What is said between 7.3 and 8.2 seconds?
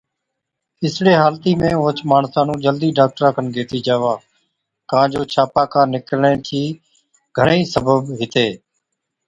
گھڻي ئِي سبب